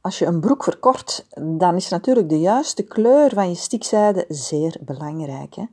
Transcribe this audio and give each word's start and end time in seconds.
als 0.00 0.18
je 0.18 0.26
een 0.26 0.40
broek 0.40 0.64
verkort, 0.64 1.26
dan 1.34 1.74
is 1.74 1.88
natuurlijk 1.88 2.28
de 2.28 2.40
juiste 2.40 2.82
kleur 2.82 3.30
van 3.34 3.48
je 3.48 3.54
stikzijde 3.54 4.24
zeer 4.28 4.76
belangrijk. 4.80 5.54
Hè? 5.54 5.64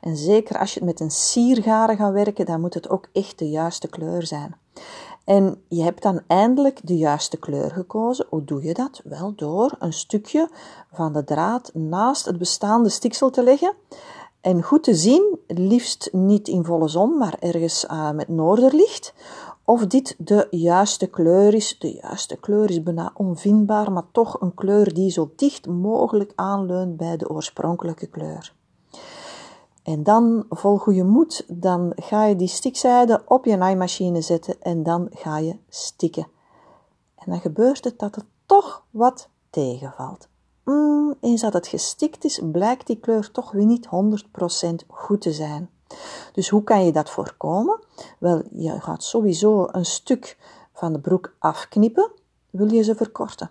En 0.00 0.16
zeker 0.16 0.58
als 0.58 0.74
je 0.74 0.78
het 0.78 0.88
met 0.88 1.00
een 1.00 1.10
siergaren 1.10 1.96
gaat 1.96 2.12
werken, 2.12 2.46
dan 2.46 2.60
moet 2.60 2.74
het 2.74 2.88
ook 2.88 3.08
echt 3.12 3.38
de 3.38 3.50
juiste 3.50 3.88
kleur 3.88 4.26
zijn. 4.26 4.56
En 5.24 5.62
je 5.68 5.82
hebt 5.82 6.02
dan 6.02 6.20
eindelijk 6.26 6.80
de 6.82 6.96
juiste 6.96 7.36
kleur 7.36 7.70
gekozen. 7.70 8.26
Hoe 8.28 8.44
doe 8.44 8.62
je 8.62 8.74
dat? 8.74 9.00
Wel 9.04 9.34
door 9.34 9.74
een 9.78 9.92
stukje 9.92 10.48
van 10.92 11.12
de 11.12 11.24
draad 11.24 11.70
naast 11.74 12.24
het 12.24 12.38
bestaande 12.38 12.88
stiksel 12.88 13.30
te 13.30 13.42
leggen. 13.42 13.74
En 14.40 14.62
goed 14.62 14.82
te 14.82 14.94
zien, 14.94 15.38
liefst 15.46 16.08
niet 16.12 16.48
in 16.48 16.64
volle 16.64 16.88
zon, 16.88 17.18
maar 17.18 17.36
ergens 17.40 17.84
uh, 17.84 18.10
met 18.10 18.28
noorderlicht, 18.28 19.14
of 19.72 19.86
dit 19.86 20.14
de 20.18 20.46
juiste 20.50 21.06
kleur 21.06 21.54
is. 21.54 21.76
De 21.78 21.92
juiste 21.92 22.36
kleur 22.36 22.70
is 22.70 22.82
bijna 22.82 23.12
onvindbaar, 23.14 23.92
maar 23.92 24.10
toch 24.12 24.40
een 24.40 24.54
kleur 24.54 24.94
die 24.94 25.10
zo 25.10 25.32
dicht 25.36 25.66
mogelijk 25.66 26.32
aanleunt 26.34 26.96
bij 26.96 27.16
de 27.16 27.28
oorspronkelijke 27.28 28.06
kleur. 28.06 28.54
En 29.82 30.02
dan, 30.02 30.44
vol 30.48 30.78
goede 30.78 31.04
moed, 31.04 31.44
dan 31.48 31.92
ga 31.96 32.24
je 32.24 32.36
die 32.36 32.48
stikzijde 32.48 33.22
op 33.26 33.44
je 33.44 33.56
naaimachine 33.56 34.20
zetten 34.20 34.62
en 34.62 34.82
dan 34.82 35.08
ga 35.10 35.38
je 35.38 35.56
stikken. 35.68 36.26
En 37.14 37.30
dan 37.30 37.40
gebeurt 37.40 37.84
het 37.84 37.98
dat 37.98 38.14
het 38.14 38.26
toch 38.46 38.84
wat 38.90 39.28
tegenvalt. 39.50 40.28
Mm, 40.64 41.14
eens 41.20 41.40
dat 41.40 41.52
het 41.52 41.66
gestikt 41.66 42.24
is, 42.24 42.40
blijkt 42.52 42.86
die 42.86 43.00
kleur 43.00 43.30
toch 43.30 43.50
weer 43.50 43.66
niet 43.66 43.86
100% 43.86 44.86
goed 44.88 45.20
te 45.20 45.32
zijn. 45.32 45.70
Dus 46.32 46.48
hoe 46.48 46.64
kan 46.64 46.84
je 46.84 46.92
dat 46.92 47.10
voorkomen? 47.10 47.80
Wel, 48.18 48.42
je 48.52 48.80
gaat 48.80 49.04
sowieso 49.04 49.68
een 49.70 49.84
stuk 49.84 50.38
van 50.72 50.92
de 50.92 51.00
broek 51.00 51.34
afknippen, 51.38 52.10
wil 52.50 52.72
je 52.72 52.82
ze 52.82 52.94
verkorten. 52.94 53.50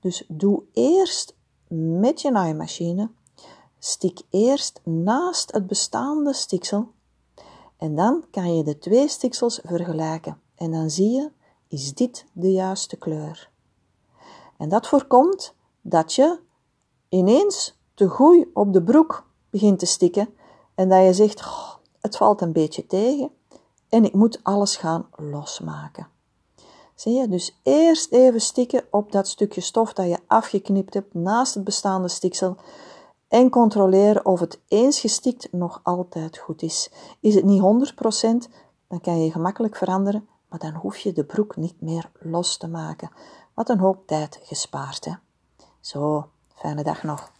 Dus 0.00 0.24
doe 0.28 0.62
eerst 0.72 1.36
met 2.00 2.20
je 2.20 2.30
naaimachine, 2.30 3.10
stik 3.78 4.22
eerst 4.30 4.80
naast 4.84 5.52
het 5.52 5.66
bestaande 5.66 6.32
stiksel 6.32 6.92
en 7.76 7.94
dan 7.94 8.24
kan 8.30 8.56
je 8.56 8.64
de 8.64 8.78
twee 8.78 9.08
stiksels 9.08 9.60
vergelijken. 9.64 10.40
En 10.54 10.70
dan 10.70 10.90
zie 10.90 11.10
je, 11.10 11.30
is 11.68 11.94
dit 11.94 12.24
de 12.32 12.52
juiste 12.52 12.96
kleur? 12.96 13.50
En 14.56 14.68
dat 14.68 14.86
voorkomt 14.86 15.54
dat 15.80 16.12
je 16.14 16.38
ineens 17.08 17.78
te 17.94 18.08
goed 18.08 18.46
op 18.54 18.72
de 18.72 18.82
broek 18.82 19.26
begint 19.50 19.78
te 19.78 19.86
stikken 19.86 20.28
en 20.74 20.88
dat 20.88 21.04
je 21.04 21.12
zegt, 21.12 21.40
het 22.04 22.16
valt 22.16 22.40
een 22.40 22.52
beetje 22.52 22.86
tegen 22.86 23.30
en 23.88 24.04
ik 24.04 24.12
moet 24.12 24.40
alles 24.42 24.76
gaan 24.76 25.08
losmaken. 25.16 26.06
Zie 26.94 27.12
je? 27.12 27.28
Dus 27.28 27.60
eerst 27.62 28.12
even 28.12 28.40
stikken 28.40 28.84
op 28.90 29.12
dat 29.12 29.28
stukje 29.28 29.60
stof 29.60 29.92
dat 29.92 30.06
je 30.06 30.18
afgeknipt 30.26 30.94
hebt 30.94 31.14
naast 31.14 31.54
het 31.54 31.64
bestaande 31.64 32.08
stiksel 32.08 32.56
en 33.28 33.50
controleren 33.50 34.26
of 34.26 34.40
het 34.40 34.60
eens 34.68 35.00
gestikt 35.00 35.52
nog 35.52 35.80
altijd 35.82 36.38
goed 36.38 36.62
is. 36.62 36.90
Is 37.20 37.34
het 37.34 37.44
niet 37.44 37.62
100%, 37.62 38.50
dan 38.88 39.00
kan 39.00 39.24
je 39.24 39.32
gemakkelijk 39.32 39.76
veranderen, 39.76 40.28
maar 40.48 40.58
dan 40.58 40.74
hoef 40.74 40.98
je 40.98 41.12
de 41.12 41.24
broek 41.24 41.56
niet 41.56 41.80
meer 41.80 42.10
los 42.20 42.56
te 42.56 42.68
maken. 42.68 43.10
Wat 43.54 43.68
een 43.68 43.78
hoop 43.78 44.06
tijd 44.06 44.40
gespaard, 44.42 45.04
hè? 45.04 45.12
Zo, 45.80 46.28
fijne 46.54 46.82
dag 46.82 47.02
nog. 47.02 47.32